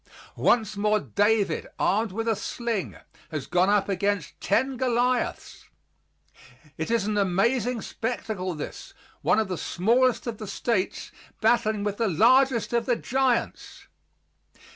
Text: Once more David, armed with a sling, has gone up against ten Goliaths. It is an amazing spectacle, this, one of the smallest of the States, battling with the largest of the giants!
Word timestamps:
Once 0.35 0.75
more 0.75 0.99
David, 0.99 1.67
armed 1.77 2.11
with 2.11 2.27
a 2.27 2.35
sling, 2.35 2.97
has 3.29 3.45
gone 3.45 3.69
up 3.69 3.87
against 3.87 4.33
ten 4.41 4.75
Goliaths. 4.75 5.65
It 6.75 6.89
is 6.89 7.05
an 7.05 7.19
amazing 7.19 7.83
spectacle, 7.83 8.55
this, 8.55 8.95
one 9.21 9.37
of 9.37 9.47
the 9.47 9.59
smallest 9.59 10.25
of 10.25 10.39
the 10.39 10.47
States, 10.47 11.11
battling 11.39 11.83
with 11.83 11.97
the 11.97 12.07
largest 12.09 12.73
of 12.73 12.87
the 12.87 12.95
giants! 12.95 13.85